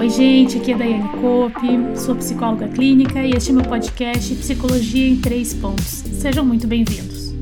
[0.00, 5.06] Oi, gente, aqui é Daiane Cope, sou psicóloga clínica e este é meu podcast Psicologia
[5.06, 5.84] em Três Pontos.
[6.18, 7.34] Sejam muito bem-vindos.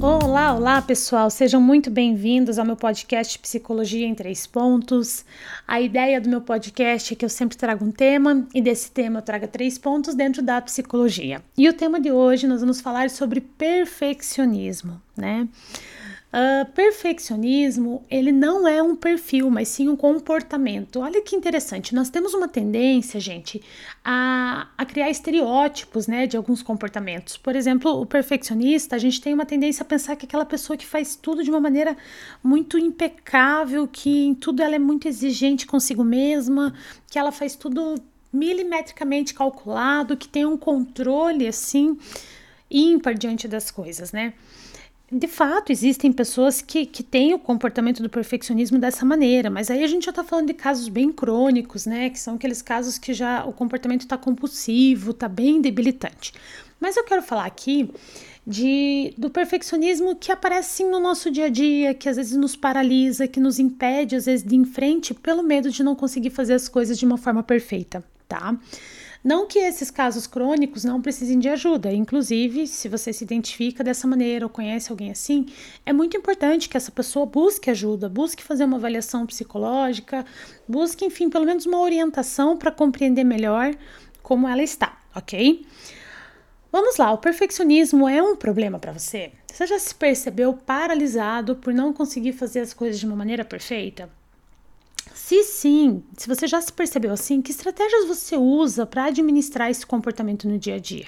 [0.00, 5.22] Olá, olá pessoal, sejam muito bem-vindos ao meu podcast Psicologia em Três Pontos.
[5.68, 9.18] A ideia do meu podcast é que eu sempre trago um tema e desse tema
[9.18, 11.42] eu trago três pontos dentro da psicologia.
[11.58, 15.46] E o tema de hoje nós vamos falar sobre perfeccionismo, né?
[16.32, 21.00] Uh, perfeccionismo, ele não é um perfil, mas sim um comportamento.
[21.00, 23.62] Olha que interessante, nós temos uma tendência, gente,
[24.02, 27.36] a, a criar estereótipos, né, de alguns comportamentos.
[27.36, 30.74] Por exemplo, o perfeccionista, a gente tem uma tendência a pensar que é aquela pessoa
[30.74, 31.94] que faz tudo de uma maneira
[32.42, 36.72] muito impecável, que em tudo ela é muito exigente consigo mesma,
[37.10, 37.96] que ela faz tudo
[38.32, 41.98] milimetricamente calculado, que tem um controle, assim,
[42.70, 44.32] ímpar diante das coisas, né?
[45.12, 49.84] De fato, existem pessoas que, que têm o comportamento do perfeccionismo dessa maneira, mas aí
[49.84, 52.08] a gente já está falando de casos bem crônicos, né?
[52.08, 56.32] Que são aqueles casos que já o comportamento está compulsivo, está bem debilitante.
[56.80, 57.90] Mas eu quero falar aqui
[58.46, 63.28] de, do perfeccionismo que aparece no nosso dia a dia, que às vezes nos paralisa,
[63.28, 66.54] que nos impede, às vezes, de ir em frente pelo medo de não conseguir fazer
[66.54, 68.56] as coisas de uma forma perfeita, tá?
[69.24, 74.08] Não que esses casos crônicos não precisem de ajuda, inclusive, se você se identifica dessa
[74.08, 75.46] maneira ou conhece alguém assim,
[75.86, 80.26] é muito importante que essa pessoa busque ajuda, busque fazer uma avaliação psicológica,
[80.66, 83.72] busque, enfim, pelo menos uma orientação para compreender melhor
[84.24, 85.64] como ela está, ok?
[86.72, 89.30] Vamos lá, o perfeccionismo é um problema para você?
[89.46, 94.10] Você já se percebeu paralisado por não conseguir fazer as coisas de uma maneira perfeita?
[95.14, 99.86] Se sim, se você já se percebeu assim, que estratégias você usa para administrar esse
[99.86, 101.06] comportamento no dia a dia?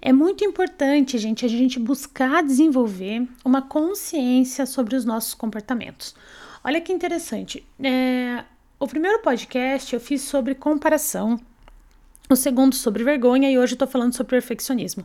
[0.00, 6.14] É muito importante, gente, a gente buscar desenvolver uma consciência sobre os nossos comportamentos.
[6.62, 7.64] Olha que interessante.
[7.82, 8.44] É,
[8.78, 11.40] o primeiro podcast eu fiz sobre comparação,
[12.28, 15.04] o segundo sobre vergonha e hoje eu falando sobre perfeccionismo.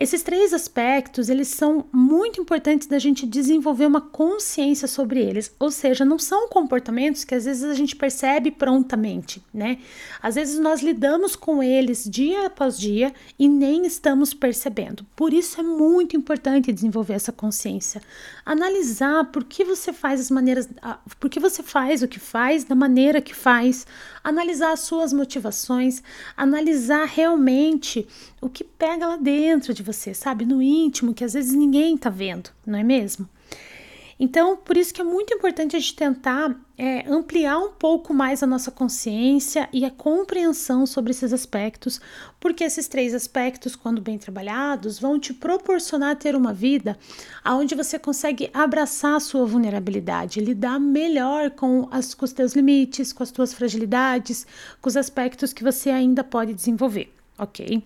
[0.00, 5.70] Esses três aspectos, eles são muito importantes da gente desenvolver uma consciência sobre eles, ou
[5.70, 9.76] seja, não são comportamentos que às vezes a gente percebe prontamente, né?
[10.22, 15.04] Às vezes nós lidamos com eles dia após dia e nem estamos percebendo.
[15.14, 18.00] Por isso é muito importante desenvolver essa consciência,
[18.46, 20.66] analisar por que você faz as maneiras,
[21.18, 23.86] por que você faz o que faz, da maneira que faz,
[24.24, 26.02] analisar as suas motivações,
[26.34, 28.08] analisar realmente
[28.40, 30.44] o que pega lá dentro de você, sabe?
[30.44, 33.28] No íntimo, que às vezes ninguém tá vendo, não é mesmo?
[34.22, 38.42] Então, por isso que é muito importante a gente tentar é, ampliar um pouco mais
[38.42, 41.98] a nossa consciência e a compreensão sobre esses aspectos,
[42.38, 46.98] porque esses três aspectos, quando bem trabalhados, vão te proporcionar ter uma vida
[47.46, 53.14] onde você consegue abraçar a sua vulnerabilidade, lidar melhor com, as, com os teus limites,
[53.14, 54.46] com as tuas fragilidades,
[54.82, 57.82] com os aspectos que você ainda pode desenvolver, ok?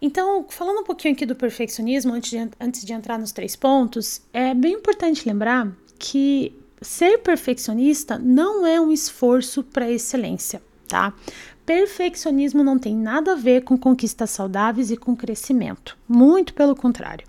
[0.00, 4.20] Então, falando um pouquinho aqui do perfeccionismo, antes de, antes de entrar nos três pontos,
[4.32, 6.52] é bem importante lembrar que
[6.82, 11.14] ser perfeccionista não é um esforço para excelência, tá?
[11.64, 17.26] Perfeccionismo não tem nada a ver com conquistas saudáveis e com crescimento, muito pelo contrário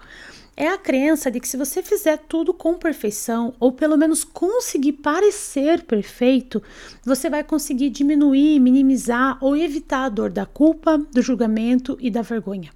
[0.57, 4.93] é a crença de que se você fizer tudo com perfeição, ou pelo menos conseguir
[4.93, 6.63] parecer perfeito,
[7.05, 12.23] você vai conseguir diminuir, minimizar ou evitar a dor da culpa, do julgamento e da
[12.23, 12.71] vergonha.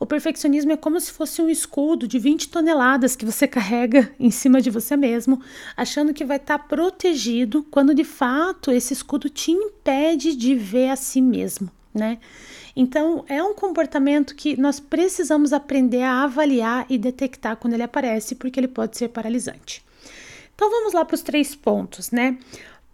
[0.00, 4.32] O perfeccionismo é como se fosse um escudo de 20 toneladas que você carrega em
[4.32, 5.40] cima de você mesmo,
[5.76, 10.88] achando que vai estar tá protegido, quando de fato esse escudo te impede de ver
[10.88, 12.18] a si mesmo, né?
[12.74, 18.34] Então, é um comportamento que nós precisamos aprender a avaliar e detectar quando ele aparece,
[18.34, 19.84] porque ele pode ser paralisante.
[20.54, 22.38] Então, vamos lá para os três pontos, né?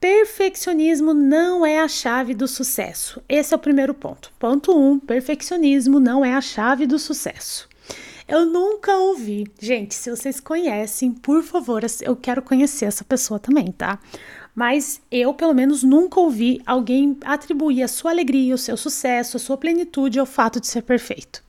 [0.00, 3.20] Perfeccionismo não é a chave do sucesso.
[3.28, 4.32] Esse é o primeiro ponto.
[4.38, 7.68] Ponto 1: um, perfeccionismo não é a chave do sucesso.
[8.28, 9.50] Eu nunca ouvi.
[9.58, 13.98] Gente, se vocês conhecem, por favor, eu quero conhecer essa pessoa também, tá?
[14.58, 19.40] Mas eu, pelo menos, nunca ouvi alguém atribuir a sua alegria, o seu sucesso, a
[19.40, 21.44] sua plenitude ao fato de ser perfeito.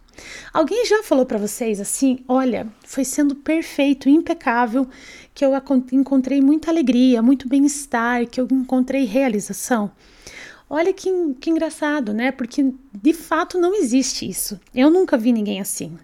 [0.53, 4.87] Alguém já falou para vocês assim: olha, foi sendo perfeito, impecável,
[5.33, 5.53] que eu
[5.91, 9.89] encontrei muita alegria, muito bem-estar, que eu encontrei realização?
[10.69, 11.09] Olha que,
[11.41, 12.31] que engraçado, né?
[12.31, 14.59] Porque de fato não existe isso.
[14.71, 15.97] Eu nunca vi ninguém assim.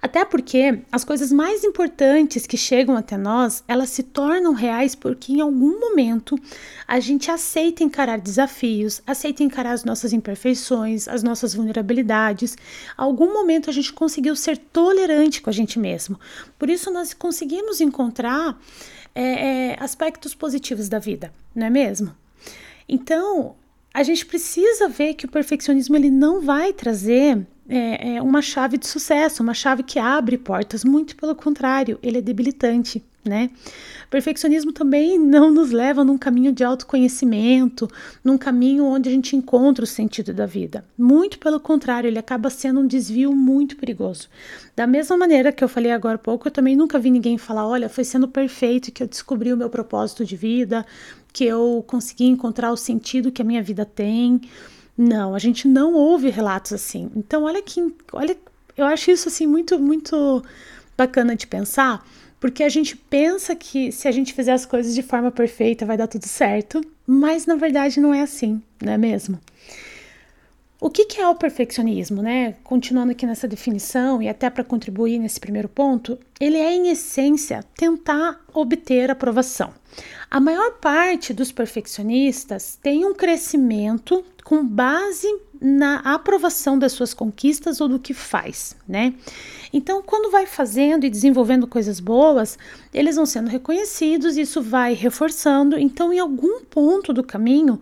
[0.00, 5.32] Até porque as coisas mais importantes que chegam até nós, elas se tornam reais porque
[5.32, 6.38] em algum momento
[6.86, 12.56] a gente aceita encarar desafios, aceita encarar as nossas imperfeições, as nossas vulnerabilidades.
[12.96, 16.18] Algum momento a gente conseguiu ser tolerante com a gente mesmo.
[16.58, 18.58] Por isso nós conseguimos encontrar
[19.14, 22.14] é, é, aspectos positivos da vida, não é mesmo?
[22.88, 23.56] Então,
[23.96, 28.76] a gente precisa ver que o perfeccionismo ele não vai trazer é, é uma chave
[28.76, 33.48] de sucesso, uma chave que abre portas, muito pelo contrário, ele é debilitante, né?
[34.10, 37.88] Perfeccionismo também não nos leva num caminho de autoconhecimento,
[38.22, 40.84] num caminho onde a gente encontra o sentido da vida.
[40.96, 44.28] Muito pelo contrário, ele acaba sendo um desvio muito perigoso.
[44.76, 47.66] Da mesma maneira que eu falei agora há pouco, eu também nunca vi ninguém falar:
[47.66, 50.84] olha, foi sendo perfeito que eu descobri o meu propósito de vida,
[51.36, 54.40] que eu consegui encontrar o sentido que a minha vida tem.
[54.96, 57.10] Não, a gente não ouve relatos assim.
[57.14, 58.34] Então, olha que, olha,
[58.74, 60.42] eu acho isso assim muito, muito
[60.96, 62.02] bacana de pensar,
[62.40, 65.98] porque a gente pensa que se a gente fizer as coisas de forma perfeita vai
[65.98, 69.38] dar tudo certo, mas na verdade não é assim, não é mesmo?
[70.86, 72.54] O que, que é o perfeccionismo, né?
[72.62, 77.64] Continuando aqui nessa definição e até para contribuir nesse primeiro ponto, ele é em essência
[77.76, 79.74] tentar obter aprovação.
[80.30, 85.26] A maior parte dos perfeccionistas tem um crescimento com base
[85.60, 89.12] na aprovação das suas conquistas ou do que faz, né?
[89.72, 92.56] Então, quando vai fazendo e desenvolvendo coisas boas,
[92.94, 95.76] eles vão sendo reconhecidos, isso vai reforçando.
[95.76, 97.80] Então, em algum ponto do caminho,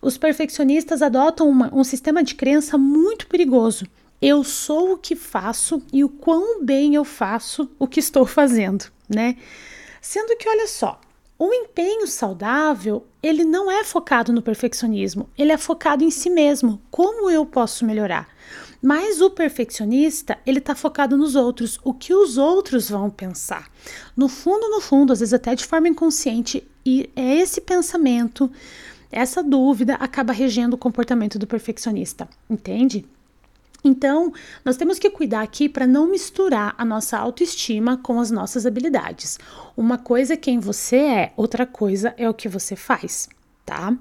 [0.00, 3.86] os perfeccionistas adotam uma, um sistema de crença muito perigoso.
[4.20, 8.86] Eu sou o que faço e o quão bem eu faço o que estou fazendo,
[9.08, 9.36] né?
[10.00, 11.00] Sendo que, olha só,
[11.38, 16.82] o empenho saudável, ele não é focado no perfeccionismo, ele é focado em si mesmo,
[16.90, 18.28] como eu posso melhorar.
[18.82, 23.70] Mas o perfeccionista, ele está focado nos outros, o que os outros vão pensar.
[24.16, 28.50] No fundo, no fundo, às vezes até de forma inconsciente, e é esse pensamento
[29.10, 33.04] essa dúvida acaba regendo o comportamento do perfeccionista, entende?
[33.82, 34.32] Então,
[34.64, 39.38] nós temos que cuidar aqui para não misturar a nossa autoestima com as nossas habilidades.
[39.76, 43.28] Uma coisa é quem você é, outra coisa é o que você faz,
[43.64, 43.96] tá?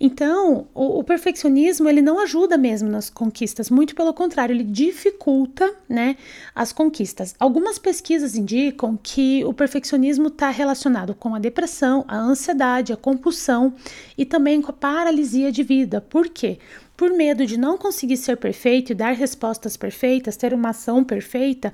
[0.00, 5.74] Então, o, o, perfeccionismo ele não ajuda mesmo nas conquistas, muito pelo contrário, ele dificulta,
[5.88, 6.16] né,
[6.54, 7.34] as conquistas.
[7.38, 13.74] Algumas pesquisas indicam que o perfeccionismo está relacionado com a depressão, a ansiedade, a compulsão
[14.16, 16.00] e também com a paralisia de vida.
[16.00, 16.58] Por quê?
[16.98, 21.72] Por medo de não conseguir ser perfeito e dar respostas perfeitas, ter uma ação perfeita,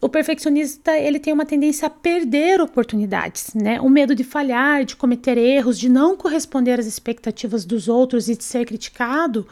[0.00, 3.80] o perfeccionista ele tem uma tendência a perder oportunidades, né?
[3.80, 8.36] O medo de falhar, de cometer erros, de não corresponder às expectativas dos outros e
[8.36, 9.46] de ser criticado,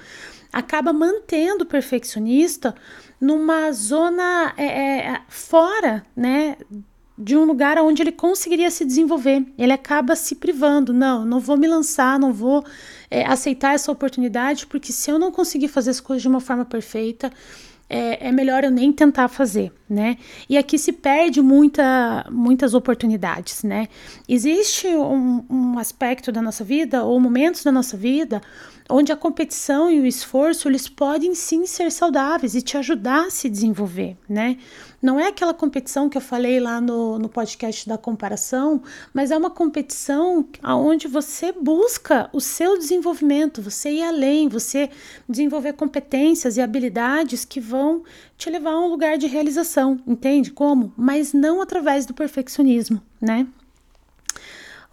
[0.53, 2.75] acaba mantendo o perfeccionista
[3.21, 6.57] numa zona é, é, fora, né?
[7.23, 9.47] De um lugar onde ele conseguiria se desenvolver.
[9.57, 10.93] Ele acaba se privando.
[10.93, 12.65] Não, não vou me lançar, não vou
[13.11, 16.65] é, aceitar essa oportunidade, porque se eu não conseguir fazer as coisas de uma forma
[16.65, 17.33] perfeita,
[17.89, 20.17] é, é, melhor eu nem tentar fazer, né?
[20.49, 23.87] E aqui se perde muita, muitas oportunidades, né?
[24.27, 28.41] Existe um, um aspecto da nossa vida, ou momentos da nossa vida,
[28.89, 33.31] onde a competição e o esforço eles podem sim ser saudáveis e te ajudar a
[33.31, 34.57] se desenvolver, né?
[35.03, 38.81] Não é aquela competição que eu falei lá no, no podcast da comparação,
[39.13, 44.89] mas é uma competição onde você busca o seu desenvolvimento, você ir além, você
[45.29, 48.05] desenvolver competências e habilidades que vão
[48.39, 50.53] te levar a um lugar de realização, entende?
[50.53, 50.93] Como?
[50.97, 53.49] Mas não através do perfeccionismo, né?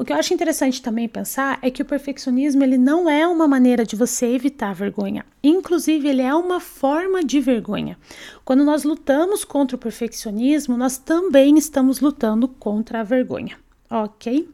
[0.02, 3.50] O que eu acho interessante também pensar é que o perfeccionismo ele não é uma
[3.50, 5.26] maneira de você evitar vergonha.
[5.44, 7.98] Inclusive, ele é uma forma de vergonha.
[8.46, 13.58] Quando nós lutamos contra o perfeccionismo, nós também estamos lutando contra a vergonha,
[13.90, 14.50] ok?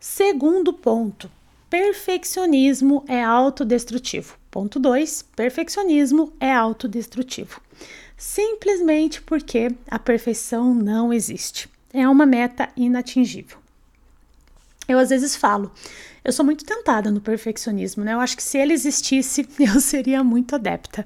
[0.00, 1.30] Segundo ponto,
[1.68, 4.38] perfeccionismo é autodestrutivo.
[4.50, 7.60] Ponto 2, perfeccionismo é autodestrutivo.
[8.16, 11.68] Simplesmente porque a perfeição não existe.
[11.92, 13.65] É uma meta inatingível.
[14.88, 15.72] Eu às vezes falo,
[16.24, 18.14] eu sou muito tentada no perfeccionismo, né?
[18.14, 21.04] Eu acho que se ele existisse, eu seria muito adepta.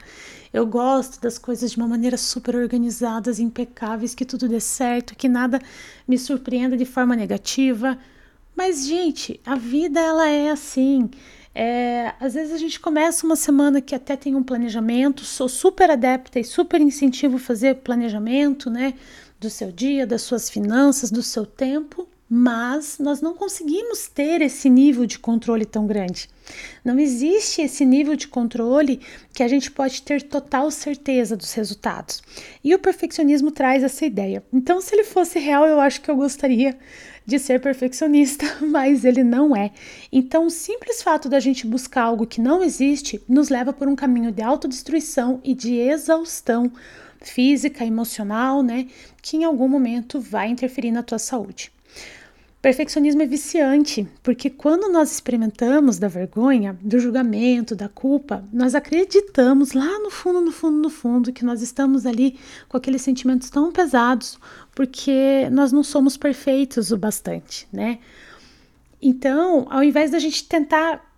[0.52, 5.28] Eu gosto das coisas de uma maneira super organizadas, impecáveis, que tudo dê certo, que
[5.28, 5.60] nada
[6.08, 7.98] me surpreenda de forma negativa.
[8.56, 11.08] Mas, gente, a vida ela é assim.
[11.54, 15.90] É, às vezes a gente começa uma semana que até tem um planejamento, sou super
[15.90, 18.94] adepta e super incentivo fazer planejamento, né?
[19.38, 24.70] Do seu dia, das suas finanças, do seu tempo mas nós não conseguimos ter esse
[24.70, 26.28] nível de controle tão grande.
[26.84, 29.00] Não existe esse nível de controle
[29.34, 32.22] que a gente pode ter total certeza dos resultados.
[32.62, 34.44] E o perfeccionismo traz essa ideia.
[34.52, 36.78] Então, se ele fosse real, eu acho que eu gostaria
[37.26, 39.72] de ser perfeccionista, mas ele não é.
[40.12, 43.96] Então, o simples fato da gente buscar algo que não existe nos leva por um
[43.96, 46.70] caminho de autodestruição e de exaustão
[47.20, 48.86] física, emocional, né,
[49.20, 51.72] que em algum momento vai interferir na tua saúde.
[52.62, 59.72] Perfeccionismo é viciante, porque quando nós experimentamos da vergonha, do julgamento, da culpa, nós acreditamos
[59.72, 62.38] lá no fundo, no fundo, no fundo, que nós estamos ali
[62.68, 64.38] com aqueles sentimentos tão pesados,
[64.74, 67.98] porque nós não somos perfeitos o bastante, né?
[69.00, 71.09] Então, ao invés da gente tentar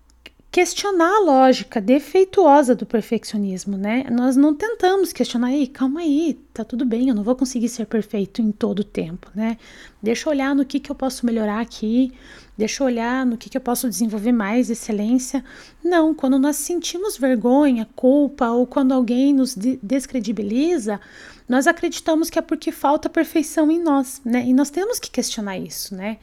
[0.52, 4.04] questionar a lógica defeituosa do perfeccionismo, né?
[4.12, 7.86] Nós não tentamos questionar, aí, calma aí, tá tudo bem, eu não vou conseguir ser
[7.86, 9.56] perfeito em todo o tempo, né?
[10.02, 12.12] Deixa eu olhar no que, que eu posso melhorar aqui,
[12.56, 15.42] deixa eu olhar no que, que eu posso desenvolver mais excelência.
[15.82, 21.00] Não, quando nós sentimos vergonha, culpa ou quando alguém nos descredibiliza,
[21.48, 24.44] nós acreditamos que é porque falta perfeição em nós, né?
[24.46, 26.18] E nós temos que questionar isso, né?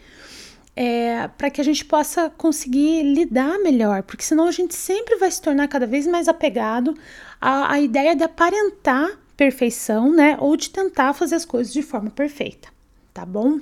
[0.81, 5.29] É, para que a gente possa conseguir lidar melhor, porque senão a gente sempre vai
[5.29, 6.97] se tornar cada vez mais apegado
[7.41, 10.37] à, à ideia de aparentar perfeição, né?
[10.39, 12.69] Ou de tentar fazer as coisas de forma perfeita,
[13.13, 13.59] tá bom?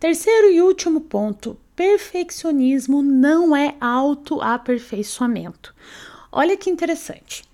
[0.00, 5.74] Terceiro e último ponto: perfeccionismo não é autoaperfeiçoamento.
[6.32, 7.44] Olha que interessante.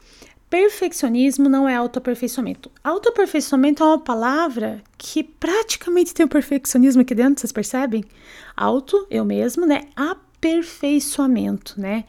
[0.51, 2.73] Perfeccionismo não é autoaperfeiçoamento.
[2.83, 8.05] Autoaperfeiçoamento é uma palavra que praticamente tem o perfeccionismo aqui dentro, vocês percebem?
[8.57, 9.83] Auto, eu mesmo, né?
[9.95, 12.05] Aperfeiçoamento, né?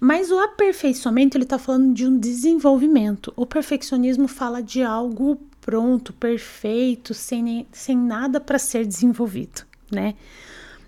[0.00, 3.30] Mas o aperfeiçoamento, ele tá falando de um desenvolvimento.
[3.36, 10.14] O perfeccionismo fala de algo pronto, perfeito, sem, nem, sem nada para ser desenvolvido, né?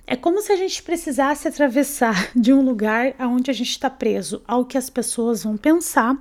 [0.06, 4.42] É como se a gente precisasse atravessar de um lugar aonde a gente está preso
[4.48, 6.16] ao que as pessoas vão pensar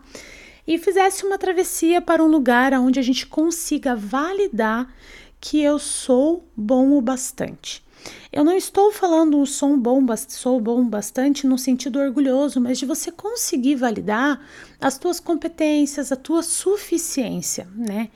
[0.68, 4.94] e fizesse uma travessia para um lugar onde a gente consiga validar
[5.40, 7.86] que eu sou bom o bastante.
[8.32, 13.12] Eu não estou falando sou bom, sou bom bastante no sentido orgulhoso, mas de você
[13.12, 14.40] conseguir validar
[14.80, 18.10] as tuas competências, a tua suficiência, né?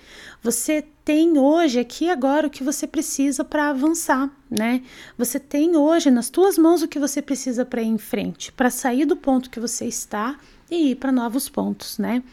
[0.43, 4.84] Você tem hoje aqui agora o que você precisa para avançar, né?
[5.17, 8.70] Você tem hoje nas tuas mãos o que você precisa para ir em frente, para
[8.70, 10.38] sair do ponto que você está
[10.71, 12.23] e ir para novos pontos, né?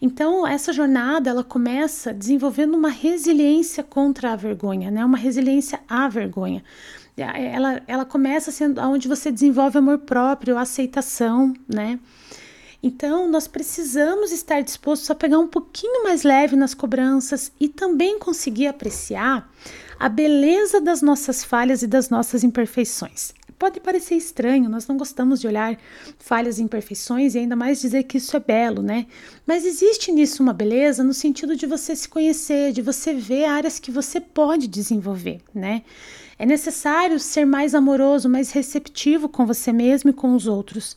[0.00, 5.04] Então, essa jornada ela começa desenvolvendo uma resiliência contra a vergonha, né?
[5.04, 6.64] Uma resiliência à vergonha.
[7.14, 12.00] Ela, ela começa sendo onde você desenvolve amor próprio, aceitação, né?
[12.82, 18.18] Então, nós precisamos estar dispostos a pegar um pouquinho mais leve nas cobranças e também
[18.18, 19.48] conseguir apreciar
[20.00, 23.32] a beleza das nossas falhas e das nossas imperfeições.
[23.62, 25.78] Pode parecer estranho, nós não gostamos de olhar
[26.18, 29.06] falhas e imperfeições e ainda mais dizer que isso é belo, né?
[29.46, 33.78] Mas existe nisso uma beleza no sentido de você se conhecer, de você ver áreas
[33.78, 35.84] que você pode desenvolver, né?
[36.36, 40.96] É necessário ser mais amoroso, mais receptivo com você mesmo e com os outros.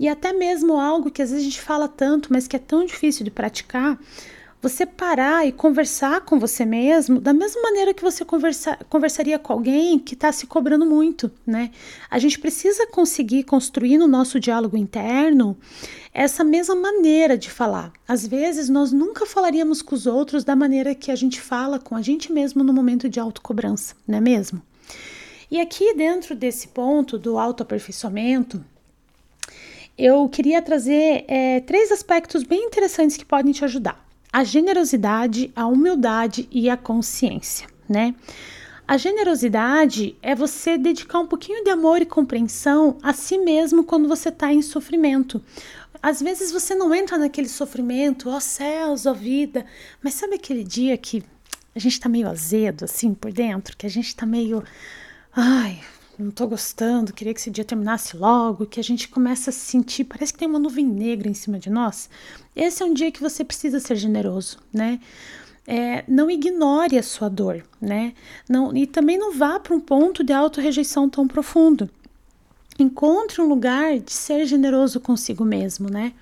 [0.00, 2.86] E até mesmo algo que às vezes a gente fala tanto, mas que é tão
[2.86, 4.00] difícil de praticar,
[4.68, 9.52] você parar e conversar com você mesmo da mesma maneira que você conversa, conversaria com
[9.52, 11.70] alguém que está se cobrando muito, né?
[12.10, 15.56] A gente precisa conseguir construir no nosso diálogo interno
[16.12, 17.92] essa mesma maneira de falar.
[18.08, 21.94] Às vezes nós nunca falaríamos com os outros da maneira que a gente fala com
[21.94, 24.60] a gente mesmo no momento de autocobrança, não é mesmo?
[25.48, 28.64] E aqui dentro desse ponto do autoaperfeiçoamento,
[29.96, 34.05] eu queria trazer é, três aspectos bem interessantes que podem te ajudar
[34.36, 38.14] a generosidade, a humildade e a consciência, né?
[38.86, 44.06] A generosidade é você dedicar um pouquinho de amor e compreensão a si mesmo quando
[44.06, 45.42] você está em sofrimento.
[46.02, 49.64] Às vezes você não entra naquele sofrimento, ó oh, céus, ó oh, vida,
[50.02, 51.24] mas sabe aquele dia que
[51.74, 54.62] a gente está meio azedo assim por dentro, que a gente está meio.
[55.34, 55.80] Ai,
[56.18, 59.60] não tô gostando, queria que esse dia terminasse logo, que a gente começa a se
[59.60, 62.08] sentir, parece que tem uma nuvem negra em cima de nós.
[62.54, 65.00] Esse é um dia que você precisa ser generoso, né?
[65.66, 68.14] É, não ignore a sua dor, né?
[68.48, 71.90] Não, e também não vá para um ponto de auto-rejeição tão profundo.
[72.78, 76.12] Encontre um lugar de ser generoso consigo mesmo, né?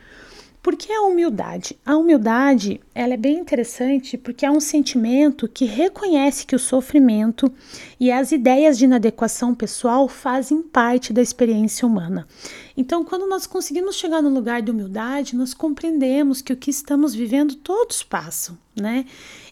[0.65, 1.79] Por que a humildade?
[1.85, 7.53] A humildade, ela é bem interessante porque é um sentimento que reconhece que o sofrimento
[8.01, 12.27] e as ideias de inadequação pessoal fazem parte da experiência humana.
[12.75, 17.15] Então, quando nós conseguimos chegar no lugar de humildade, nós compreendemos que o que estamos
[17.15, 19.05] vivendo todos passam, né?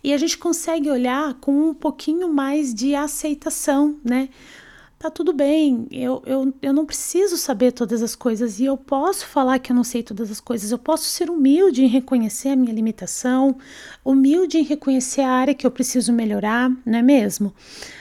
[0.03, 4.31] E a gente consegue olhar com um pouquinho mais de aceitação, né?
[5.03, 9.27] Tá tudo bem, eu, eu, eu não preciso saber todas as coisas e eu posso
[9.27, 12.57] falar que eu não sei todas as coisas, eu posso ser humilde em reconhecer a
[12.57, 13.57] minha limitação,
[14.05, 17.53] humilde em reconhecer a área que eu preciso melhorar, não é mesmo?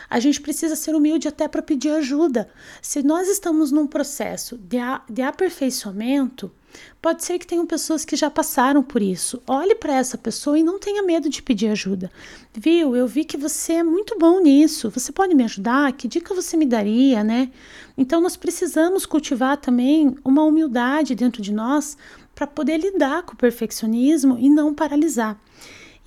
[0.08, 2.48] A gente precisa ser humilde até para pedir ajuda.
[2.84, 4.78] Se nós estamos num processo de,
[5.10, 6.52] de aperfeiçoamento,
[7.02, 9.42] Pode ser que tenham pessoas que já passaram por isso.
[9.48, 12.12] Olhe para essa pessoa e não tenha medo de pedir ajuda.
[12.54, 12.96] Viu?
[12.96, 14.90] Eu vi que você é muito bom nisso.
[14.90, 15.92] Você pode me ajudar?
[15.94, 17.52] Que dica você me daria, né?
[17.98, 21.98] Então nós precisamos cultivar também uma humildade dentro de nós
[22.34, 25.40] para poder lidar com o perfeccionismo e não paralisar.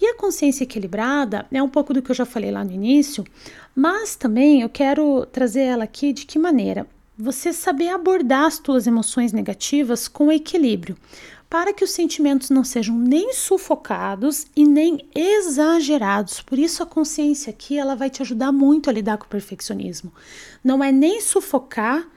[0.00, 3.25] E a consciência equilibrada é um pouco do que eu já falei lá no início,
[3.75, 6.87] mas também eu quero trazer ela aqui de que maneira?
[7.16, 10.97] Você saber abordar as tuas emoções negativas com equilíbrio,
[11.49, 16.40] para que os sentimentos não sejam nem sufocados e nem exagerados.
[16.40, 20.12] Por isso a consciência aqui ela vai te ajudar muito a lidar com o perfeccionismo.
[20.64, 22.09] Não é nem sufocar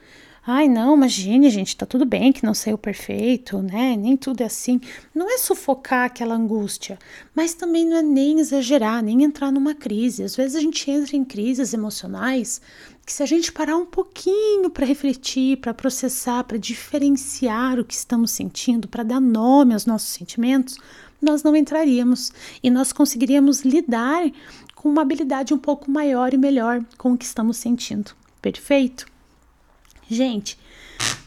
[0.50, 3.94] Ai, não, imagine, gente, tá tudo bem que não saiu perfeito, né?
[3.98, 4.80] Nem tudo é assim.
[5.14, 6.98] Não é sufocar aquela angústia,
[7.34, 10.22] mas também não é nem exagerar, nem entrar numa crise.
[10.22, 12.62] Às vezes a gente entra em crises emocionais
[13.04, 17.92] que se a gente parar um pouquinho para refletir, para processar, para diferenciar o que
[17.92, 20.78] estamos sentindo, para dar nome aos nossos sentimentos,
[21.20, 24.22] nós não entraríamos e nós conseguiríamos lidar
[24.74, 28.12] com uma habilidade um pouco maior e melhor com o que estamos sentindo.
[28.40, 29.17] Perfeito?
[30.08, 30.58] Gente,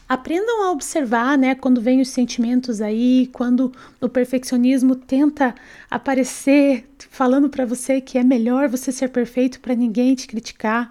[0.08, 5.54] aprendam a observar, né, quando vem os sentimentos aí, quando o perfeccionismo tenta
[5.90, 10.90] aparecer falando para você que é melhor você ser perfeito para ninguém te criticar.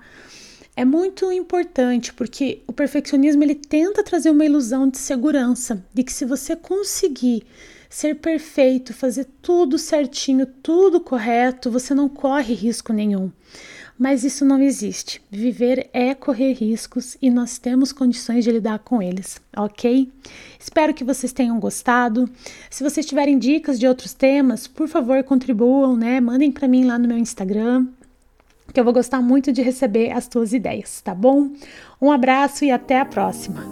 [0.76, 6.14] É muito importante porque o perfeccionismo ele tenta trazer uma ilusão de segurança, de que
[6.14, 7.44] se você conseguir
[7.90, 13.30] ser perfeito, fazer tudo certinho, tudo correto, você não corre risco nenhum.
[14.02, 15.22] Mas isso não existe.
[15.30, 20.12] Viver é correr riscos e nós temos condições de lidar com eles, ok?
[20.60, 22.28] Espero que vocês tenham gostado.
[22.68, 26.20] Se vocês tiverem dicas de outros temas, por favor, contribuam, né?
[26.20, 27.86] Mandem para mim lá no meu Instagram,
[28.74, 31.52] que eu vou gostar muito de receber as tuas ideias, tá bom?
[32.02, 33.64] Um abraço e até a próxima.